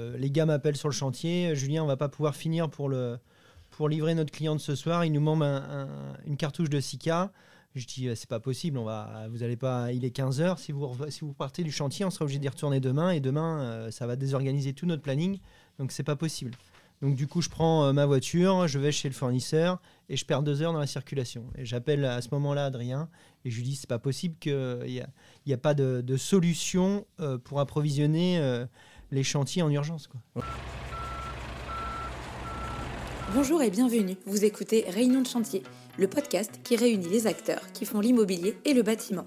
[0.00, 1.54] les gars m'appellent sur le chantier.
[1.56, 2.92] Julien, on va pas pouvoir finir pour,
[3.70, 5.04] pour livrer notre client de ce soir.
[5.04, 5.42] Il nous manque
[6.26, 7.30] une cartouche de 6K.
[7.74, 10.90] Je dis, c'est pas possible, on va, vous allez pas, il est 15h, si vous,
[11.10, 14.16] si vous partez du chantier, on sera obligé d'y retourner demain, et demain, ça va
[14.16, 15.40] désorganiser tout notre planning,
[15.78, 16.52] donc c'est pas possible.
[17.02, 20.24] Donc du coup, je prends euh, ma voiture, je vais chez le fournisseur et je
[20.24, 21.44] perds deux heures dans la circulation.
[21.56, 23.08] Et j'appelle à ce moment-là Adrien
[23.44, 27.38] et je lui dis c'est pas possible qu'il n'y a, a, pas de, solution euh,
[27.38, 28.64] pour approvisionner euh,
[29.10, 30.08] les chantiers en urgence.
[33.34, 34.16] Bonjour et bienvenue.
[34.26, 35.62] Vous écoutez Réunion de chantier,
[35.98, 39.24] le podcast qui réunit les acteurs qui font l'immobilier et le bâtiment.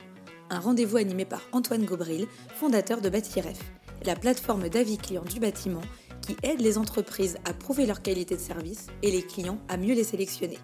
[0.49, 3.59] Un rendez-vous animé par Antoine Gobril, fondateur de Bâtiref,
[4.05, 5.81] la plateforme d'avis clients du bâtiment
[6.21, 9.93] qui aide les entreprises à prouver leur qualité de service et les clients à mieux
[9.93, 10.57] les sélectionner.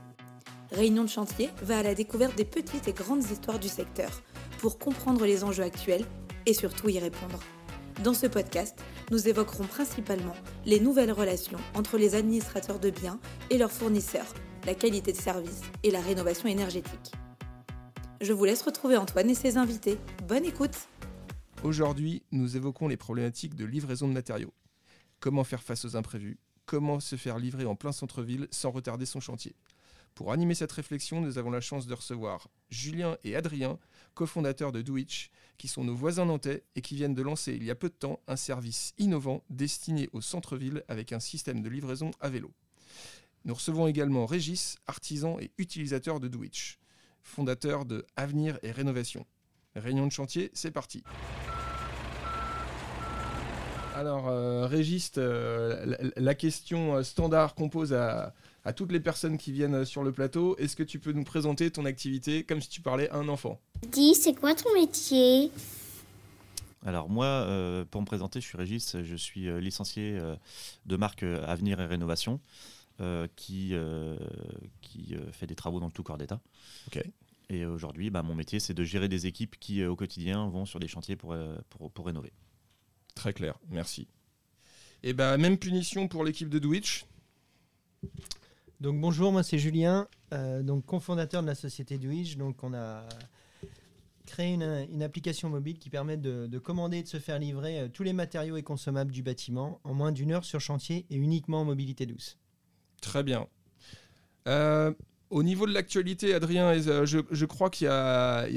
[0.71, 4.09] Réunion de chantier va à la découverte des petites et grandes histoires du secteur
[4.59, 6.05] pour comprendre les enjeux actuels
[6.45, 7.39] et surtout y répondre.
[8.03, 8.77] Dans ce podcast,
[9.11, 13.19] nous évoquerons principalement les nouvelles relations entre les administrateurs de biens
[13.49, 14.33] et leurs fournisseurs,
[14.65, 17.11] la qualité de service et la rénovation énergétique.
[18.21, 19.97] Je vous laisse retrouver Antoine et ses invités.
[20.27, 20.87] Bonne écoute
[21.63, 24.53] Aujourd'hui, nous évoquons les problématiques de livraison de matériaux
[25.25, 29.19] comment faire face aux imprévus, comment se faire livrer en plein centre-ville sans retarder son
[29.19, 29.55] chantier?
[30.15, 33.77] Pour animer cette réflexion, nous avons la chance de recevoir Julien et Adrien,
[34.13, 37.69] cofondateurs de Doitch, qui sont nos voisins nantais et qui viennent de lancer il y
[37.69, 42.11] a peu de temps un service innovant destiné au centre-ville avec un système de livraison
[42.21, 42.53] à vélo.
[43.43, 46.79] Nous recevons également Régis, artisan et utilisateur de Doitch,
[47.21, 49.25] fondateur de Avenir et Rénovation.
[49.75, 51.03] Réunion de chantier, c'est parti.
[53.93, 58.33] Alors, euh, Régis, euh, la, question standard qu'on pose à,
[58.73, 61.85] toutes les personnes qui viennent sur le plateau, est-ce que tu peux nous présenter ton
[61.85, 63.59] activité comme si tu parlais à un enfant?
[63.91, 65.51] Dis, c'est quoi ton métier?
[66.85, 67.47] Alors moi,
[67.91, 70.19] pour me présenter, je suis Régis, je suis licencié
[70.85, 72.39] de marque Avenir et Rénovation,
[73.35, 73.73] qui,
[74.81, 76.39] qui fait des travaux dans le tout corps d'État.
[77.49, 80.79] Et aujourd'hui, bah, mon métier, c'est de gérer des équipes qui, au quotidien, vont sur
[80.79, 81.35] des chantiers pour,
[81.69, 82.33] pour rénover.
[83.13, 84.07] Très clair, merci.
[85.03, 87.05] Et bah, même punition pour l'équipe de Twitch?
[88.85, 92.37] Donc bonjour, moi c'est Julien, euh, donc cofondateur de la société Dwitch.
[92.37, 93.01] Donc on a
[94.27, 98.03] créé une, application mobile qui permet de, commander et de se faire livrer euh, tous
[98.03, 101.65] les matériaux et consommables du bâtiment en moins d'une heure sur chantier et uniquement en
[101.65, 102.37] mobilité douce.
[103.01, 103.47] Très bien.
[104.47, 104.93] Euh,
[105.31, 108.47] au niveau de l'actualité, Adrien, je, crois qu'il y, a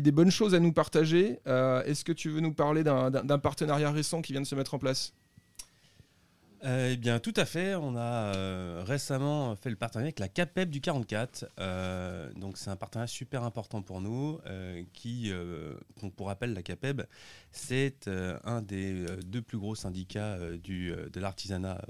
[0.00, 1.38] des bonnes choses à nous partager.
[1.46, 4.80] Est-ce que tu veux nous parler d'un partenariat récent qui vient de se mettre en
[4.80, 5.14] place?
[6.64, 7.74] Euh, eh bien, tout à fait.
[7.74, 11.46] On a récemment fait le partenariat avec la CAPEB du 44.
[12.36, 14.38] donc, c'est un partenariat super important pour nous.
[14.92, 15.32] qui,
[16.16, 17.02] pour rappel, la CAPEB,
[17.52, 18.08] c'est
[18.44, 21.80] un des deux plus gros syndicats de l'artisanat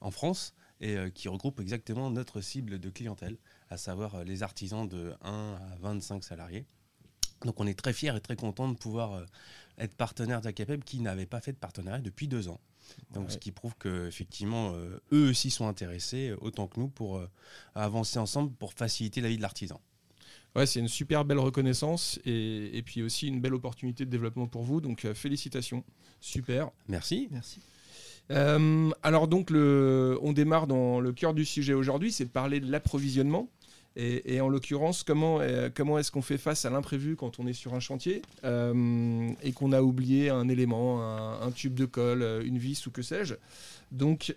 [0.00, 3.36] en France et euh, qui regroupe exactement notre cible de clientèle,
[3.68, 6.66] à savoir euh, les artisans de 1 à 25 salariés.
[7.44, 9.24] Donc on est très fiers et très contents de pouvoir euh,
[9.78, 12.60] être partenaire d'Acapeb qui n'avait pas fait de partenariat depuis deux ans.
[13.12, 14.74] Donc, ce qui prouve qu'effectivement,
[15.12, 17.22] eux aussi sont intéressés, autant que nous, pour
[17.74, 19.80] avancer ensemble pour faciliter la vie de l'artisan.
[20.56, 24.48] Ouais, c'est une super belle reconnaissance et, et, puis aussi une belle opportunité de développement
[24.48, 24.80] pour vous.
[24.80, 25.84] Donc, félicitations.
[26.20, 26.70] Super.
[26.88, 27.28] Merci.
[27.30, 27.60] Merci.
[28.30, 32.60] Euh, alors donc, le, on démarre dans le cœur du sujet aujourd'hui, c'est de parler
[32.60, 33.48] de l'approvisionnement.
[33.96, 37.52] Et, en l'occurrence, comment, euh, comment est-ce qu'on fait face à l'imprévu quand on est
[37.52, 42.56] sur un chantier euh, et qu'on a oublié un élément, un, tube de colle, une
[42.56, 43.34] vis ou que sais-je?
[43.90, 44.34] Donc,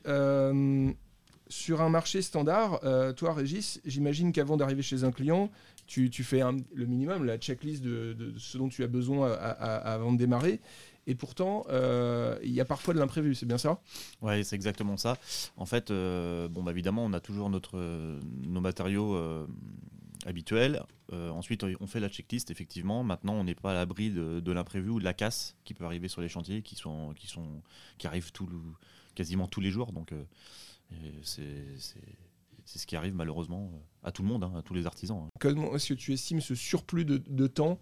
[1.49, 2.81] sur un marché standard,
[3.15, 5.51] toi, Régis, j'imagine qu'avant d'arriver chez un client,
[5.85, 6.41] tu, fais
[6.73, 10.59] le minimum, la checklist de, ce dont tu as besoin avant de démarrer.
[11.05, 13.81] Et pourtant, euh, il y a parfois de l'imprévu, c'est bien ça
[14.21, 15.17] Oui, c'est exactement ça.
[15.57, 17.77] En fait, euh, bon, bah, évidemment, on a toujours notre,
[18.43, 19.45] nos matériaux euh,
[20.25, 20.81] habituels.
[21.11, 23.03] ensuite, on fait la checklist, effectivement.
[23.03, 26.07] Maintenant, on n'est pas à l'abri de, l'imprévu ou de la casse qui peut arriver
[26.07, 27.61] sur les chantiers, qui, sont, qui, sont,
[27.97, 28.49] qui arrivent tout,
[29.13, 29.91] quasiment tous les jours.
[29.91, 30.13] Donc,
[31.23, 31.41] c'est
[32.65, 33.71] ce qui arrive malheureusement
[34.03, 35.25] à tout le monde, hein, à tous les artisans.
[35.25, 35.29] Hein.
[35.41, 37.81] Comment est-ce que tu estimes ce surplus de, de temps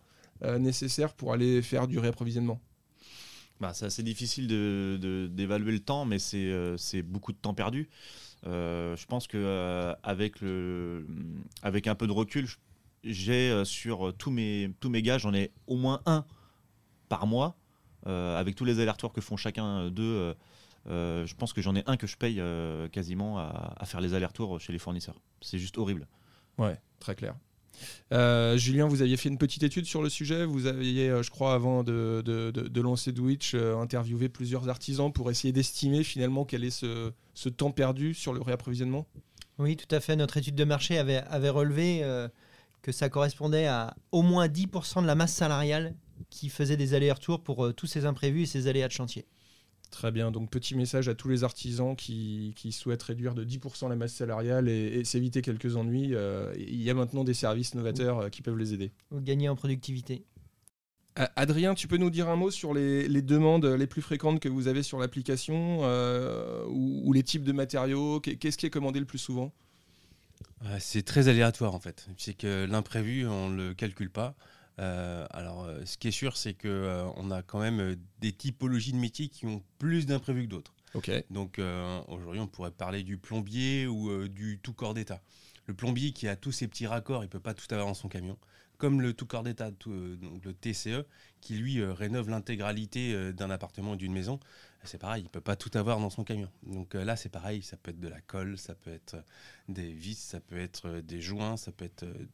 [0.57, 2.59] nécessaire pour aller faire du réapprovisionnement?
[3.61, 6.75] Bah, c'est assez difficile d'évaluer de, le temps, mais c'est euh,
[7.05, 7.89] beaucoup de temps perdu.
[8.47, 11.03] Euh, je pense qu'avec euh,
[11.61, 12.47] avec un peu de recul,
[13.03, 16.25] j'ai sur tous mes, tous mes gars, j'en ai au moins un
[17.07, 17.55] par mois,
[18.05, 20.35] avec tous les allers-retours que font chacun d'eux.
[20.87, 22.41] je pense que j'en ai un que je paye
[22.91, 25.21] quasiment à, à, faire les allers-retours chez les fournisseurs.
[25.39, 26.07] C'est juste horrible.
[26.57, 27.35] Ouais, très clair.
[28.11, 30.45] Euh, Julien, vous aviez fait une petite étude sur le sujet.
[30.45, 35.11] Vous aviez, euh, je crois, avant de, de, de- lancer Twitch, euh, interviewé plusieurs artisans
[35.11, 37.11] pour essayer d'estimer finalement quel est ce,
[37.49, 39.07] temps perdu sur le réapprovisionnement?
[39.59, 40.15] Oui, tout à fait.
[40.15, 42.03] Notre étude de marché avait, relevé
[42.81, 45.93] que ça correspondait à au moins 10% de la masse salariale
[46.29, 49.25] qui faisait des allers-retours pour tous ces imprévus et ces aléas de chantier.
[49.91, 53.89] Très bien, donc petit message à tous les artisans qui, qui souhaitent réduire de 10%
[53.89, 56.15] la masse salariale et, et s'éviter quelques ennuis.
[56.15, 58.91] Euh, il y a maintenant des services novateurs euh, qui peuvent les aider.
[59.11, 60.23] Ou gagner en productivité.
[61.35, 64.47] Adrien, tu peux nous dire un mot sur les, les demandes les plus fréquentes que
[64.47, 68.21] vous avez sur l'application euh, ou, ou les types de matériaux?
[68.21, 69.51] Qu'est- Qu'est-ce qui est commandé le plus souvent?
[70.65, 72.07] Euh, C'est très aléatoire en fait.
[72.17, 74.35] C'est que l'imprévu, on ne le calcule pas.
[74.81, 78.93] Euh, alors, euh, ce qui est sûr, c'est qu'on a quand même euh, des typologies
[78.93, 80.73] de métiers qui ont plus d'imprévus que d'autres.
[81.29, 85.21] Donc, euh, aujourd'hui, on pourrait parler du plombier ou euh, du tout corps d'état.
[85.67, 88.09] Le plombier qui a tous ses petits raccords, il peut pas tout avoir dans son
[88.09, 88.37] camion.
[88.77, 91.05] Comme le tout corps d'état, euh, donc le TCE,
[91.39, 94.39] qui lui euh, rénove l'intégralité euh, d'un appartement ou d'une maison.
[94.83, 96.49] C'est pareil, il peut pas tout avoir dans son camion.
[96.63, 99.21] Donc euh, là, c'est pareil, ça peut être de la colle, ça peut être euh,
[99.69, 102.27] des vis, ça peut être euh, des joints, ça peut être euh,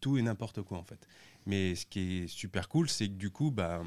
[0.00, 1.06] tout et n'importe quoi en fait.
[1.46, 3.82] Mais ce qui est super cool, c'est que du coup, bah,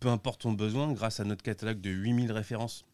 [0.00, 2.84] peu importe ton besoin, grâce à notre catalogue de 8000 références,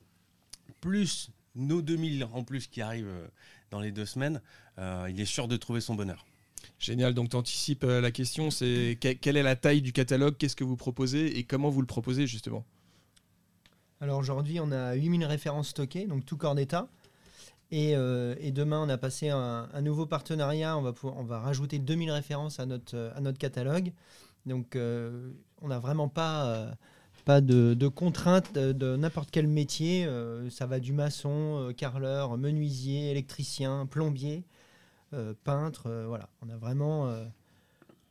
[0.81, 3.27] plus nos 2000 en plus qui arrivent euh,
[3.71, 4.43] dans les deux semaines,
[4.79, 6.27] euh, il est sûr de trouver son bonheur.
[6.79, 10.37] Génial, donc tu anticipes euh, la question, c'est que- quelle est la taille du catalogue,
[10.37, 11.39] qu'est-ce que vous proposez?
[11.39, 12.65] Et comment vous le proposez justement?
[14.01, 16.89] Alors aujourd'hui, on a 8000 références stockées, donc tout corps d'état.
[17.71, 20.77] Et, euh, et demain, on a passé un, nouveau partenariat.
[20.79, 23.93] On va, on va rajouter 2000 références à notre, à notre catalogue.
[24.47, 26.73] Donc, euh, on n'a vraiment pas, euh,
[27.25, 30.09] pas de, de contraintes de, n'importe quel métier.
[30.51, 34.45] Ça va du maçon, euh, carreleur, menuisier, électricien, plombier,
[35.45, 35.91] peintre.
[36.07, 37.11] voilà, on a vraiment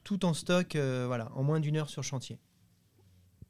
[0.04, 2.40] tout en stock voilà, en moins d'une heure sur chantier.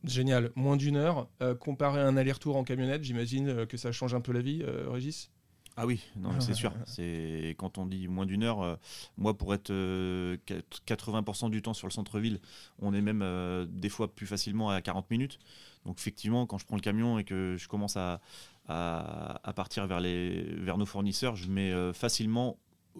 [0.03, 1.29] Génial, moins d'une heure.
[1.61, 5.31] Comparé à un aller-retour en camionnette, j'imagine que ça change un peu la vie, Régis?
[5.77, 6.71] Ah oui, non, c'est sûr.
[6.85, 8.61] C'est quand on dit moins d'une heure.
[8.61, 8.75] euh,
[9.17, 12.39] moi, pour être euh, quat- 80% du temps sur le centre-ville,
[12.79, 15.37] on est même euh, des fois plus facilement à 40 minutes.
[15.85, 18.21] Donc effectivement, quand je prends le camion et que je commence à,
[18.67, 22.57] à, à partir vers, les, vers nos fournisseurs, je mets euh, facilement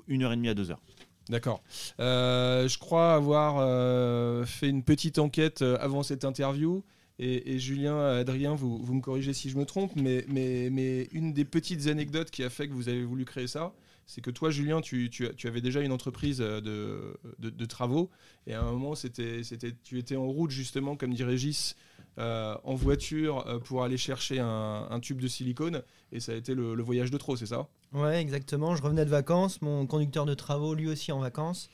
[0.07, 0.81] une heure et demie à deux heures.
[1.29, 1.63] D'accord.
[1.99, 6.83] Euh, je crois avoir euh, fait une petite enquête euh, avant cette interview.
[7.17, 11.31] Et, Julien, Adrien, vous, vous me corrigez si je me trompe, mais, mais, mais une
[11.31, 13.73] des petites anecdotes qui a fait que vous avez voulu créer ça,
[14.05, 18.09] c'est que toi, Julien, tu, tu, tu avais déjà une entreprise euh, de, de, travaux.
[18.47, 19.41] Et à un moment, c'était,
[19.83, 21.75] tu étais en route, justement, comme dit Régis,
[22.17, 25.81] euh, en voiture euh, pour aller chercher un, tube de silicone.
[26.11, 27.67] Et ça a été le, voyage de trop, c'est ça?
[27.93, 28.75] Ouais, exactement.
[28.75, 29.61] Je revenais de vacances.
[29.61, 31.69] Mon conducteur de travaux, lui aussi en vacances.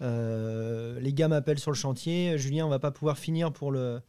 [0.00, 2.36] Les gars m'appellent sur le chantier.
[2.36, 4.00] Julien, on va pas pouvoir finir pour, le,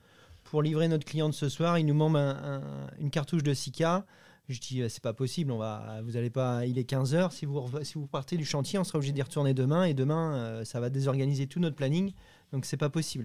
[0.51, 1.79] pour livrer notre client de ce soir.
[1.79, 2.61] Il nous manque un- un-
[2.99, 4.05] une cartouche de Sika.
[4.49, 5.49] Je dis, euh, c'est pas possible.
[5.49, 6.65] On va, vous allez pas.
[6.65, 9.21] Il est 15 h Si vous, si vous partez du chantier, on sera obligé d'y
[9.21, 9.85] retourner demain.
[9.85, 12.11] Et demain, euh, ça va désorganiser tout notre planning.
[12.51, 13.23] Donc, c'est pas possible.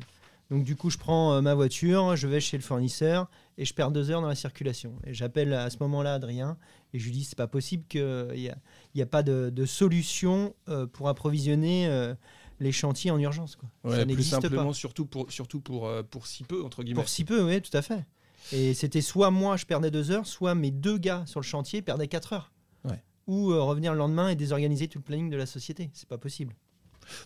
[0.52, 3.28] Donc, du coup, je prends euh, ma voiture, je vais chez le fournisseur
[3.58, 4.93] et je perds deux heures dans la circulation.
[5.05, 6.56] Et j'appelle à ce moment-là Adrien
[6.93, 8.00] et je lui dis, c'est pas possible qu'il
[8.37, 8.56] y a
[8.94, 10.55] n'y a pas de, solution
[10.93, 12.14] pour approvisionner
[12.60, 13.56] les chantiers en urgence.
[13.56, 13.68] Quoi.
[13.84, 14.74] Ouais, ça n'existe simplement, pas.
[14.74, 17.00] surtout pour, surtout pour, euh, pour si peu, entre guillemets.
[17.00, 18.04] Pour si peu, oui, tout à fait.
[18.52, 21.82] Et c'était soit moi, je perdais deux heures, soit mes deux gars sur le chantier
[21.82, 22.52] perdaient quatre heures.
[22.84, 23.02] Ouais.
[23.26, 25.90] Ou euh, revenir le lendemain et désorganiser tout le planning de la société.
[25.92, 26.54] C'est pas possible.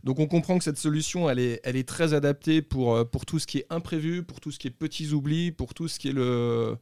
[0.04, 3.24] Donc on comprend que cette solution, elle est, elle est très adaptée pour, euh, pour
[3.26, 5.98] tout ce qui est imprévu, pour tout ce qui est petits oublis, pour tout ce
[5.98, 6.76] qui est le,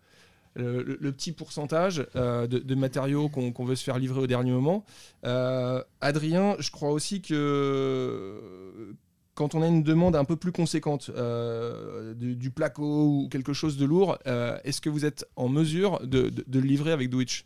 [0.58, 4.84] le, petit pourcentage euh, de, matériaux qu'on veut se faire livrer au dernier moment.
[5.24, 8.94] Euh, Adrien, je crois aussi que
[9.34, 13.52] quand on a une demande un peu plus conséquente euh, du, du placo ou quelque
[13.52, 14.18] chose de lourd,
[14.64, 17.44] est-ce que vous êtes en mesure de, le livrer avec Twitch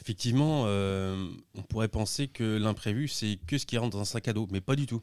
[0.00, 4.32] Effectivement, on pourrait penser que l'imprévu, c'est que ce qui rentre dans un sac à
[4.32, 5.02] dos, mais pas du tout.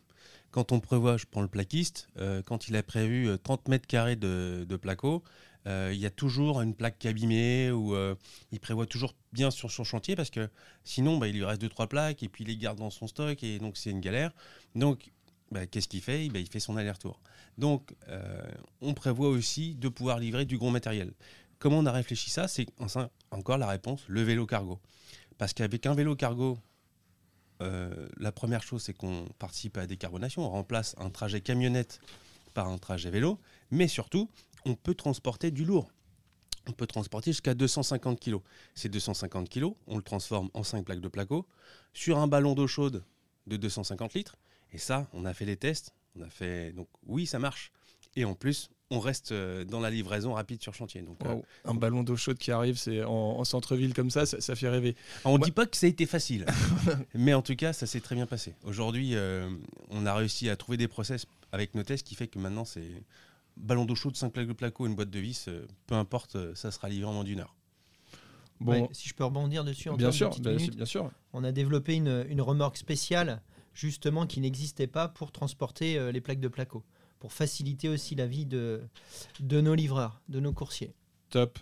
[0.52, 2.10] Quand on prévoit, je prends le plaquiste,
[2.46, 5.24] quand il a prévu euh, 30 mètres carrés de, de placo,
[5.66, 8.16] il y a toujours une plaque abîmée ou euh,
[8.52, 10.50] il prévoit toujours bien sur son chantier parce que
[10.84, 13.44] sinon, bah, il lui reste 2-3 plaques et puis il les garde dans son stock
[13.44, 14.32] et donc c'est une galère.
[14.76, 15.12] Donc,
[15.52, 16.30] bah, qu'est-ce qu'il fait?
[16.30, 17.20] Bah, Il fait son aller-retour.
[17.58, 18.42] Donc, euh,
[18.82, 21.14] on prévoit aussi de pouvoir livrer du gros matériel.
[21.60, 22.48] Comment on a réfléchi ça?
[22.48, 22.66] C'est
[23.30, 24.80] encore la réponse, le vélo cargo.
[25.38, 26.58] Parce qu'avec un vélo cargo,
[27.62, 30.44] euh, la première chose, c'est qu'on participe à la décarbonation.
[30.44, 32.00] On remplace un trajet camionnette
[32.54, 33.40] par un trajet vélo.
[33.70, 34.30] Mais surtout,
[34.66, 35.92] on peut transporter du lourd.
[36.68, 38.38] On peut transporter jusqu'à 250 kg.
[38.76, 41.48] Ces 250 kg, on le transforme en 5 plaques de placo
[41.94, 43.04] sur un ballon d'eau chaude
[43.48, 44.38] de 250 litres.
[44.72, 45.94] Et ça, on a fait les tests.
[46.16, 47.72] On a fait donc oui, ça marche.
[48.16, 51.02] Et en plus, on reste euh, dans la livraison rapide sur chantier.
[51.02, 54.42] Donc, euh, Un ballon d'eau chaude qui arrive, c'est en, en centre-ville comme ça, ça,
[54.42, 54.96] ça fait rêver.
[55.24, 55.46] on ne Ouais.
[55.46, 56.46] dit pas que ça a été facile,
[57.16, 58.54] mais en tout cas, ça s'est très bien passé.
[58.66, 59.50] Aujourd'hui, euh,
[59.90, 62.92] on a réussi à trouver des process avec nos tests qui fait que maintenant, c'est
[63.62, 66.54] ballon d'eau chaude, 5 plaques de placo, une boîte de vis, euh, peu importe, euh,
[66.56, 67.56] ça sera livré en moins d'une heure.
[68.60, 71.10] Bon, Ouais, si je peux rebondir dessus, Antoine, bien sûr, bah, bien sûr.
[71.34, 73.42] on a développé une, une remorque spéciale
[73.74, 76.84] justement qui n'existait pas pour transporter euh, les plaques de placo,
[77.20, 78.82] pour faciliter aussi la vie de,
[79.40, 80.94] de nos livreurs, de nos coursiers.
[81.32, 81.60] Top.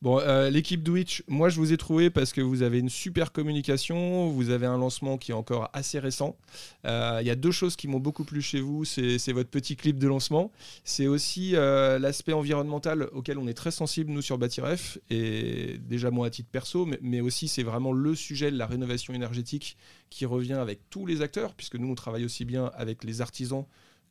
[0.00, 3.30] Bon, euh, l'équipe Twitch, moi je vous ai trouvé parce que vous avez une super
[3.30, 6.36] communication, vous avez un lancement qui est encore assez récent.
[6.84, 9.76] Euh, Il y a deux choses qui m'ont beaucoup plu chez vous, c'est votre petit
[9.76, 10.50] clip de lancement,
[10.82, 16.10] c'est aussi euh, l'aspect environnemental auquel on est très sensible nous sur Batiref, et déjà
[16.10, 19.76] moi à titre perso, mais, aussi c'est vraiment le sujet de la rénovation énergétique
[20.10, 23.64] qui revient avec tous les acteurs, puisque nous on travaille aussi bien avec les artisans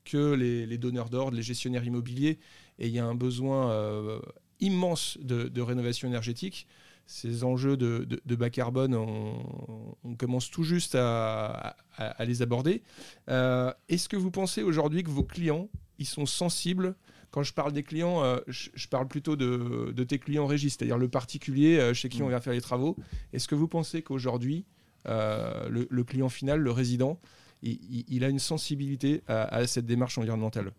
[0.06, 2.40] que les, les donneurs d'ordre, les gestionnaires immobiliers,
[2.80, 4.20] et il y a un besoin euh,
[4.62, 6.68] immense de, de rénovation énergétique.
[7.08, 12.26] Ces enjeux de, de- de bas carbone, on, on commence tout juste à, à- à
[12.26, 12.84] les aborder.
[13.30, 15.68] Euh, Est-ce que vous pensez aujourd'hui que vos clients,
[16.00, 16.96] ils sont sensibles?
[17.32, 20.76] Quand je parle des clients, euh, je, je parle plutôt de, de tes clients régis,
[20.78, 22.96] c'est-à-dire le particulier euh, chez qui on vient faire les travaux.
[23.34, 24.66] Est-ce que vous pensez qu'aujourd'hui,
[25.08, 27.20] euh, le, le client final, le résident,
[27.62, 30.72] il, il- il a une sensibilité à, à cette démarche environnementale?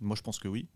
[0.00, 0.66] Moi, je pense que oui.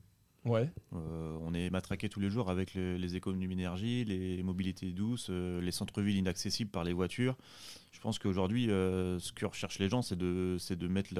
[0.92, 5.28] Euh, on est matraqué tous les jours avec le- les économies d'énergie, les mobilités douces,
[5.30, 7.36] euh, les centres-villes inaccessibles par les voitures.
[7.92, 10.58] Je pense qu'aujourd'hui, euh, ce que recherchent les gens, c'est de,
[10.88, 11.14] mettre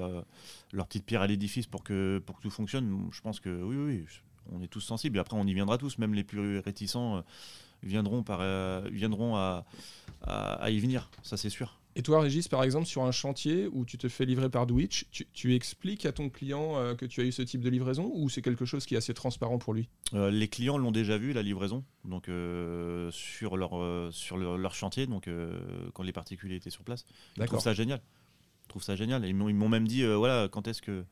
[0.72, 3.08] leur petite pierre à l'édifice pour que, tout fonctionne.
[3.12, 4.04] Je pense que oui, oui,
[4.50, 5.18] on est tous sensibles.
[5.18, 7.22] Après, on y viendra tous, même les plus réticents
[7.84, 8.24] viendront,
[10.22, 11.81] à y venir, ça c'est sûr.
[11.94, 15.06] Et toi, Régis, par exemple, sur un chantier où tu te fais livrer par Twitch,
[15.10, 18.10] tu, tu expliques à ton client euh, que tu as eu ce type de livraison
[18.14, 19.88] ou c'est quelque chose qui est assez transparent pour lui?
[20.14, 23.72] Euh, les clients l'ont déjà vu, la livraison, donc euh, sur, leur,
[24.12, 25.28] sur leur, leur chantier, donc
[25.92, 27.04] quand les particuliers étaient sur place.
[27.36, 28.00] Ils trouvent ça génial.
[28.64, 29.26] Ils trouvent ça génial.
[29.26, 31.04] Ils m'ont même dit, voilà, quand est-ce que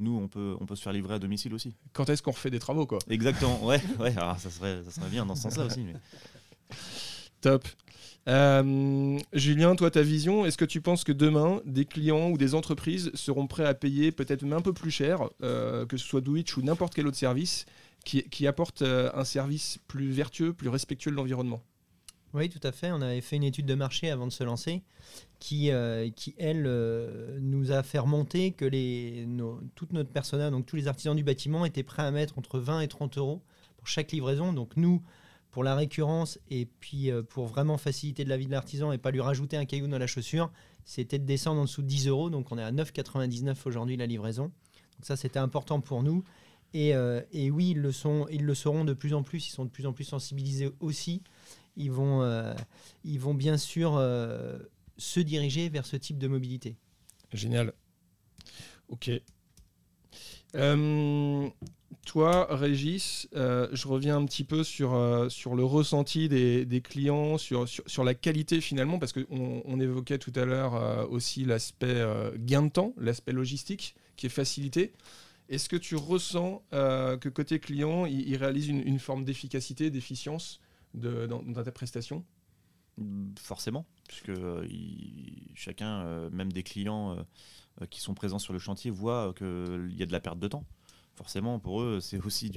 [0.00, 1.76] nous, on peut, on peut se faire livrer à domicile aussi?
[1.92, 2.98] Quand est-ce qu'on refait des travaux, quoi?
[3.08, 5.82] Exactement, ouais, ouais alors ça, serait, ça serait bien dans ce sens-là aussi.
[5.82, 5.94] mais-
[7.44, 7.68] Top.
[8.26, 12.54] Euh, Julien, toi, ta vision, est-ce que tu penses que demain, des clients ou des
[12.54, 16.22] entreprises seront prêts à payer peut-être même un peu plus cher, euh, que ce soit
[16.22, 17.66] Twitch ou n'importe quel autre service,
[18.06, 21.60] qui, apporte euh, un service plus vertueux, plus respectueux de l'environnement?
[22.32, 22.90] Oui, tout à fait.
[22.92, 24.82] On avait fait une étude de marché avant de se lancer
[25.38, 26.62] qui, elle,
[27.42, 31.82] nous a fait remonter que les, notre personnel, donc tous les artisans du bâtiment, étaient
[31.82, 33.42] prêts à mettre entre 20 et 30 euros
[33.76, 34.54] pour chaque livraison.
[34.54, 35.02] Donc nous,
[35.54, 38.98] pour la récurrence et puis euh, pour vraiment faciliter de la vie de l'artisan et
[38.98, 40.50] pas lui rajouter un caillou dans la chaussure,
[40.84, 42.28] c'était de descendre en dessous de 10 euros.
[42.28, 44.46] Donc on est à 9,99 aujourd'hui la livraison.
[44.46, 46.24] Donc ça, c'était important pour nous.
[46.72, 49.46] Et, euh, et oui, ils le, sont, ils le seront de plus en plus.
[49.46, 51.22] Ils sont de plus en plus sensibilisés aussi.
[51.76, 52.52] Ils vont, euh,
[53.04, 53.92] ils vont bien sûr
[54.96, 56.74] se diriger vers ce type de mobilité.
[57.32, 57.74] Génial.
[58.88, 59.08] Ok.
[60.54, 61.48] Euh,
[62.06, 67.38] toi, Régis, euh, je reviens un petit peu sur, euh, sur le ressenti des, clients,
[67.38, 72.04] sur, sur, la qualité finalement, parce qu'on on évoquait tout à l'heure aussi l'aspect
[72.36, 74.92] gain de temps, l'aspect logistique qui est facilité.
[75.48, 80.60] Est-ce que tu ressens que côté client, il, il réalise une, forme d'efficacité, d'efficience
[80.94, 82.24] de, dans, ta prestation?
[83.40, 84.32] Forcément, puisque
[85.54, 87.16] chacun, même des clients
[87.90, 90.64] qui sont présents sur le chantier, voient qu'il y a de la perte de temps.
[91.16, 92.50] Forcément, pour eux, c'est aussi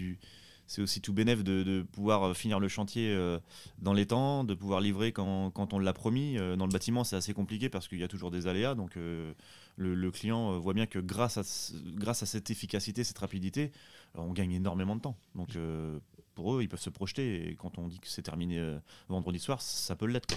[0.79, 3.39] aussi tout bénéf de, pouvoir euh, finir le chantier euh,
[3.79, 6.37] dans les temps, de pouvoir livrer quand, quand on l'a promis.
[6.37, 8.97] Euh, Dans le bâtiment, c'est assez compliqué parce qu'il y a toujours des aléas, donc
[8.97, 9.33] euh,
[9.77, 13.71] le, client euh, voit bien que grâce à, ce- grâce à cette efficacité, cette rapidité,
[14.17, 15.17] euh, on gagne énormément de temps.
[15.35, 15.99] Donc euh,
[16.35, 19.39] pour eux, ils peuvent se projeter et quand on dit que c'est terminé euh, vendredi
[19.39, 20.35] soir, ça peut l'être.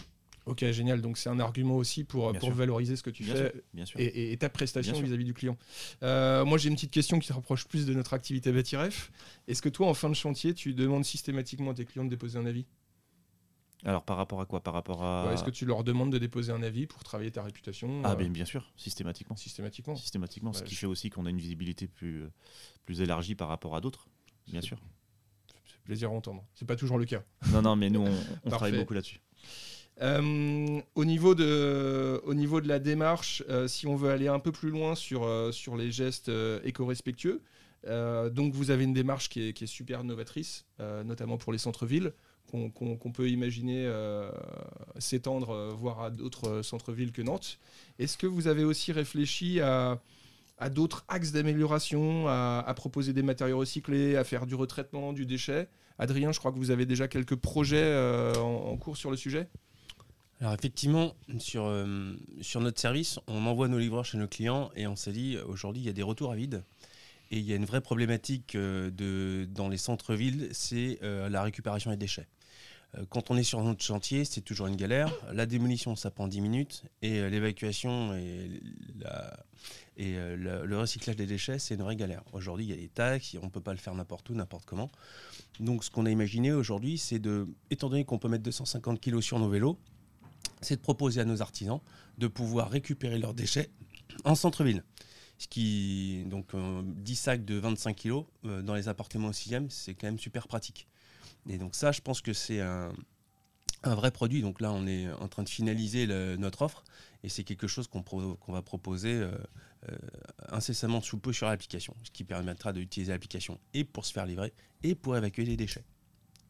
[0.51, 1.01] Ok, génial.
[1.01, 3.61] Donc c'est un argument aussi pour, Bien pour valoriser ce que tu Bien fais sûr,
[3.73, 4.01] bien sûr.
[4.01, 5.57] et, ta prestation Bien vis-à-vis du client.
[6.03, 9.13] Euh, moi, j'ai une petite question qui se rapproche plus de notre activité Batiref.
[9.47, 12.37] Est-ce que toi, en fin de chantier, tu demandes systématiquement à tes clients de déposer
[12.37, 12.67] un avis?
[13.85, 14.61] Alors par rapport à quoi?
[14.63, 15.29] Par rapport à.
[15.29, 18.13] Ouais, Est-ce que tu leur demandes de déposer un avis pour travailler ta réputation Ah
[18.13, 19.37] euh, bien, bien sûr, systématiquement.
[19.37, 22.25] systématiquement Systématiquement, ce qui je- fait aussi qu'on a une visibilité plus,
[22.85, 24.09] plus élargie par rapport à d'autres.
[24.49, 24.79] Bien sûr.
[25.67, 26.45] C'est plaisir à entendre.
[26.55, 27.23] C'est pas toujours le cas.
[27.53, 28.05] Non, non, mais nous,
[28.45, 29.21] on, travaille beaucoup là-dessus.
[30.03, 34.39] Euh, au, niveau de, au niveau de la démarche, euh, si on veut aller un
[34.39, 36.31] peu plus loin sur, euh, sur les gestes
[36.65, 37.43] éco-respectueux,
[38.33, 40.67] donc vous avez une démarche qui est, super novatrice,
[41.07, 42.13] notamment pour les centres-villes,
[42.51, 43.91] qu'on peut imaginer
[44.99, 47.59] s'étendre, voire à d'autres centres-villes que Nantes.
[47.99, 49.99] Est-ce que vous avez aussi réfléchi à,
[50.59, 55.67] à d'autres axes d'amélioration, à, proposer des matériaux recyclés, à faire du retraitement du déchet?
[55.99, 57.97] Adrien, je crois que vous avez déjà quelques projets
[58.37, 59.49] en cours sur le sujet?
[60.41, 64.87] Alors effectivement, sur, euh, sur notre service, on envoie nos livreurs chez nos clients et
[64.87, 66.65] on s'est dit, aujourd'hui, il y a des retours à vide.
[67.31, 71.43] Et il y a une vraie problématique euh, de, dans les centres-villes, c'est euh, la
[71.43, 72.27] récupération des déchets.
[73.09, 75.13] Quand on est sur notre chantier, c'est toujours une galère.
[75.33, 76.83] La démolition, ça prend 10 minutes.
[77.03, 78.61] Et l'évacuation et,
[79.97, 82.25] le recyclage des déchets, c'est une vraie galère.
[82.33, 84.65] Aujourd'hui, il y a des taxes, on ne peut pas le faire n'importe où, n'importe
[84.65, 84.91] comment.
[85.61, 89.21] Donc, ce qu'on a imaginé aujourd'hui, c'est de, étant donné qu'on peut mettre 250 kg
[89.21, 89.79] sur nos vélos,
[90.61, 91.81] c'est de proposer à nos artisans
[92.19, 93.71] de pouvoir récupérer leurs déchets
[94.25, 94.85] en centre-ville.
[95.39, 98.25] Ce qui, donc, euh, 10 sacs de 25 kg
[98.63, 100.87] dans les appartements au 6e, c'est quand même super pratique.
[101.49, 102.93] Et donc, ça, je pense que c'est un,
[103.85, 104.43] un vrai produit.
[104.43, 106.07] Donc là, on est en train de finaliser
[106.37, 106.85] notre offre
[107.23, 109.31] et c'est quelque chose qu'on pro- qu'on va proposer euh,
[109.91, 109.97] euh,
[110.51, 114.53] incessamment sous peu sur l'application, ce qui permettra d'utiliser l'application et pour se faire livrer
[114.83, 115.85] et pour évacuer les déchets.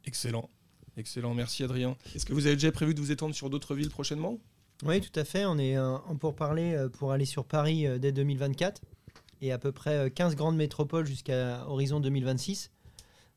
[0.05, 0.51] Excellent.
[0.97, 1.97] Excellent, merci Adrien.
[2.15, 4.39] Est-ce que vous avez déjà prévu de vous étendre sur d'autres villes prochainement?
[4.85, 5.45] Oui, tout à fait.
[5.45, 8.81] On est euh, en pourparlers euh, pour aller sur Paris euh, dès 2024
[9.43, 12.71] et à peu près euh, 15 grandes métropoles jusqu'à horizon 2026.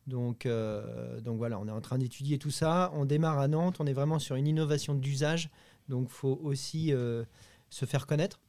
[0.07, 2.91] Donc, voilà, on est en train d'étudier tout ça.
[2.93, 5.49] On démarre à Nantes, on est vraiment sur une innovation d'usage.
[5.87, 6.91] Donc il faut aussi
[7.69, 8.41] se faire connaître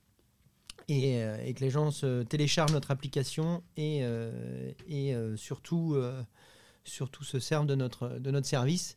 [0.89, 1.23] et,
[1.55, 4.05] que les gens se téléchargent notre application et,
[5.37, 5.97] surtout,
[6.85, 8.97] surtout se servent de notre, de notre service.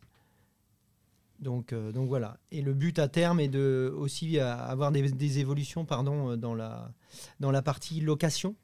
[1.40, 2.38] Donc, euh, donc voilà.
[2.50, 6.54] Et le but à terme est de aussi avoir des, des évolutions pardon, euh, dans,
[6.54, 6.92] la,
[7.40, 8.56] dans la partie location.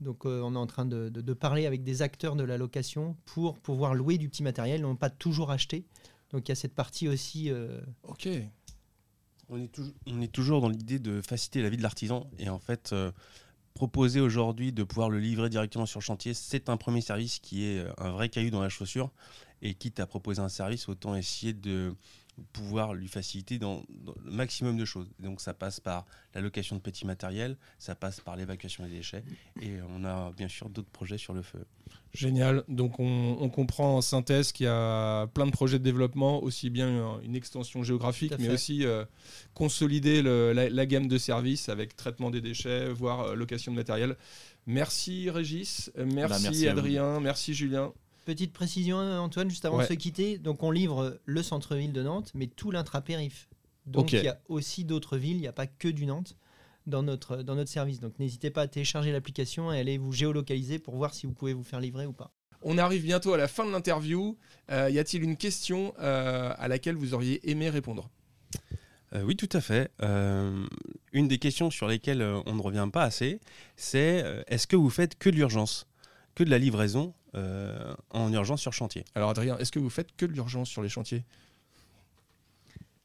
[0.00, 3.16] Donc euh, on est en train de, de- parler avec des acteurs de la location
[3.26, 5.84] pour pouvoir louer du petit matériel, non pas toujours acheter.
[6.30, 7.50] Donc il y a cette partie aussi.
[8.02, 8.28] Ok.
[9.50, 12.48] On est, toujours, on est toujours dans l'idée de faciliter la vie de l'artisan et
[12.48, 12.94] en fait
[13.74, 17.80] proposer aujourd'hui de pouvoir le livrer directement sur chantier, c'est un premier service qui est
[17.80, 19.10] euh, un vrai caillou dans la chaussure.
[19.62, 21.94] Et quitte à proposer un service, autant essayer de
[22.52, 25.06] pouvoir lui faciliter dans, dans le maximum de choses.
[25.20, 26.04] Donc ça passe par
[26.34, 29.24] la location de petits matériels, ça passe par l'évacuation des déchets
[29.62, 31.64] et on a bien sûr d'autres projets sur le feu.
[32.12, 32.64] Génial.
[32.68, 36.70] Donc on, on comprend en synthèse qu'il y a plein de projets de développement, aussi
[36.70, 39.04] bien une, une extension géographique, mais aussi euh,
[39.54, 43.76] consolider le- la, la gamme de services avec traitement des déchets, voire euh, location de
[43.76, 44.16] matériel.
[44.66, 46.66] Merci Régis, euh, merci.
[46.68, 47.92] Adrien, merci Julien.
[48.24, 49.84] Petite précision, Antoine, juste avant Ouais.
[49.84, 50.38] de se quitter.
[50.38, 53.48] Donc, on livre le centre-ville de Nantes, mais tout l'intrapériph.
[53.86, 56.36] Donc, il y a aussi d'autres villes, il n'y a pas que du Nantes
[56.86, 58.00] dans notre, dans notre service.
[58.00, 61.52] Donc, n'hésitez pas à télécharger l'application et aller vous géolocaliser pour voir si vous pouvez
[61.52, 62.30] vous faire livrer ou pas.
[62.62, 64.38] On arrive bientôt à la fin de l'interview.
[64.70, 68.08] Euh, y a-t-il une question euh, à laquelle vous auriez aimé répondre?
[69.12, 69.90] Euh, oui, tout à fait.
[70.02, 70.64] Euh,
[71.12, 73.38] une des questions sur lesquelles on ne revient pas assez,
[73.76, 75.86] c'est est-ce que vous faites que de l'urgence,
[76.34, 80.14] que de la livraison euh, en urgence sur chantier Alors Adrien, est-ce que vous faites
[80.16, 81.24] que de l'urgence sur les chantiers?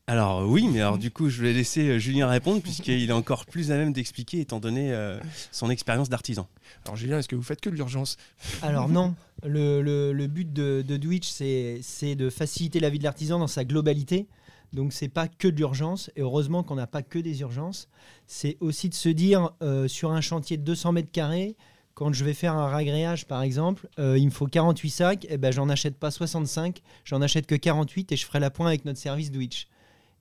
[0.08, 3.46] Alors oui, mais alors du coup, je vais laisser euh, Julien répondre puisqu'il est encore
[3.46, 5.20] plus à même d'expliquer étant donné euh,
[5.52, 6.48] son expérience d'artisan.
[6.86, 8.18] Alors Julien, est-ce que vous faites que de l'urgence?
[8.64, 9.14] Alors non,
[9.44, 13.38] le, le- le but de, de Twitch, c'est c'est de faciliter la vie de l'artisan
[13.38, 14.28] dans sa globalité.
[14.74, 17.88] Donc c'est pas que de l'urgence, et heureusement qu'on n'a pas que des urgences.
[18.26, 21.56] C'est aussi de se dire, euh, sur un chantier de 200 mètres carrés,
[21.94, 25.38] quand je vais faire un ragréage par exemple, euh, il me faut 48 sacs, et
[25.38, 28.86] ben j'en achète pas 65, j'en achète que 48 et je ferai la pointe avec
[28.86, 29.68] notre service Twitch.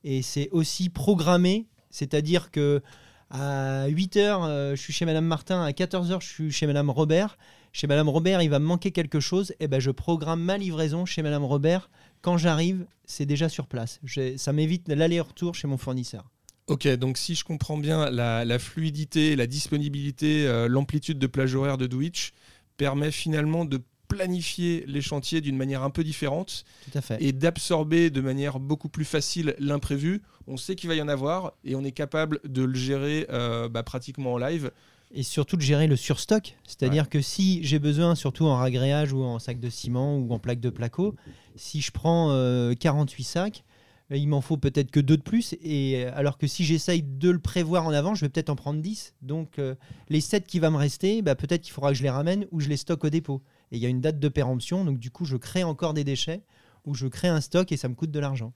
[0.04, 2.83] Et c'est aussi programmé, c'est-à-dire que
[3.31, 7.37] à 8h, je suis chez Madame Martin, à 14h, je suis chez Madame Robert.
[7.72, 11.04] Chez Madame Robert, il va me manquer quelque chose, et ben je programme ma livraison
[11.04, 11.90] chez Madame Robert.
[12.22, 14.00] Quand j'arrive, c'est déjà sur place.
[14.37, 16.31] Ça m'évite l'aller-retour chez mon fournisseur.
[16.68, 21.54] Ok, donc si je comprends bien, la, la fluidité, la disponibilité, euh, l'amplitude de plage
[21.54, 22.33] horaire de Twitch
[22.76, 27.22] permet finalement de planifier les chantiers d'une manière un peu différente Tout à fait.
[27.22, 30.22] et d'absorber de manière beaucoup plus facile l'imprévu.
[30.46, 33.68] On sait qu'il va y en avoir et on est capable de le gérer euh,
[33.68, 34.70] bah, pratiquement en live.
[35.14, 36.54] Et surtout de gérer le surstock.
[36.66, 40.38] C'est-à-dire que si j'ai besoin, surtout en ragréage ou en sac de ciment ou en
[40.38, 41.14] plaque de placo,
[41.57, 43.67] si je prends euh, 48 sacs, euh,
[44.16, 45.55] il m'en faut peut-être que deux de plus.
[45.61, 48.57] Et euh, alors que si j'essaye de le prévoir en avant, je vais peut-être en
[48.57, 49.14] prendre 10.
[49.23, 49.75] Donc euh,
[50.09, 52.61] les 7 qui va me rester, bah, peut-être qu'il faudra que je les ramène ou
[52.61, 53.42] je les stocke au dépôt.
[53.71, 56.05] Et il y a une date de péremption, donc du coup je crée encore des
[56.05, 56.40] déchets
[56.87, 58.55] ou je crée un stock et ça me coûte de l'argent.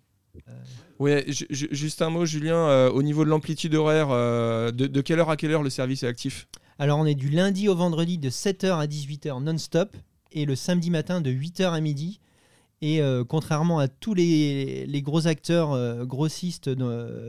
[1.28, 5.00] Ju- ju- juste un mot, Julien, euh, au niveau de l'amplitude horaire, euh, de, de
[5.02, 6.48] quelle heure à quelle heure le service est actif?
[6.78, 9.94] Alors on est du lundi au vendredi de 7h à 18h non-stop
[10.32, 12.20] et le samedi matin de 8h à midi.
[12.84, 16.68] Et euh, contrairement à tous les, les gros acteurs euh, grossistes,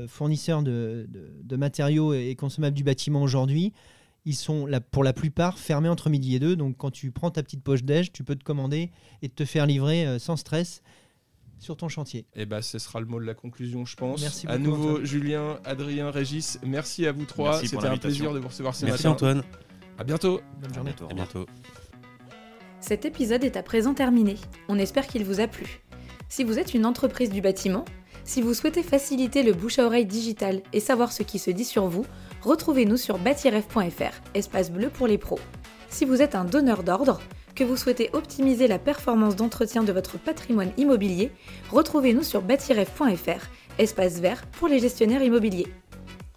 [0.07, 3.71] fournisseurs de, de- de matériaux et consommables du bâtiment aujourd'hui,
[4.25, 6.55] ils sont la- pour la plupart fermés entre midi et deux.
[6.55, 8.89] Donc quand tu prends ta petite poche déj, tu peux te commander
[9.21, 10.81] et te faire livrer euh, sans stress
[11.59, 12.25] sur ton chantier.
[12.35, 14.21] Et bah, ce sera le mot de la conclusion, je pense.
[14.21, 15.05] Merci à beaucoup, nouveau, Antoine.
[15.05, 17.51] Julien, Adrien, Régis, merci à vous trois.
[17.51, 19.11] Merci C'était un plaisir de vous recevoir ce Merci matin.
[19.11, 19.43] Antoine.
[19.99, 20.41] À bientôt.
[20.59, 20.89] Bonne À journée.
[20.97, 21.27] bientôt, À revoir.
[21.27, 21.82] bientôt.
[22.83, 24.35] Cet épisode est à présent terminé.
[24.67, 25.79] On espère qu'il vous a plu.
[26.27, 27.85] Si vous êtes une entreprise du bâtiment,
[28.25, 31.63] si vous souhaitez faciliter le bouche à oreille digital et savoir ce qui se dit
[31.63, 32.05] sur vous,
[32.41, 35.39] retrouvez-nous sur bâtiref.fr, espace bleu pour les pros.
[35.89, 37.21] Si vous êtes un donneur d'ordre,
[37.55, 41.31] que vous souhaitez optimiser la performance d'entretien de votre patrimoine immobilier,
[41.71, 43.47] retrouvez-nous sur bâtiref.fr,
[43.79, 45.71] espace vert pour les gestionnaires immobiliers.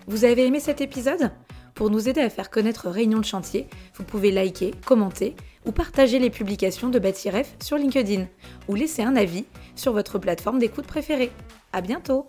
[0.06, 1.32] Vous avez aimé cet épisode?
[1.74, 6.18] Pour nous aider à faire connaître Réunion de chantier, vous pouvez liker, commenter ou partager
[6.18, 8.26] les publications de Bâtiref sur LinkedIn
[8.68, 11.32] ou laisser un avis sur votre plateforme d'écoute préférée.
[11.72, 12.26] À bientôt